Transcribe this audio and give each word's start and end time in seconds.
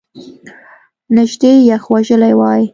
نژدې 1.15 1.51
یخ 1.69 1.83
وژلی 1.93 2.33
وای! 2.39 2.63